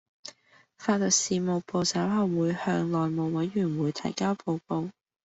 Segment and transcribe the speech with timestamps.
[0.79, 4.89] 法律事務部稍後會向內務委員會提交報告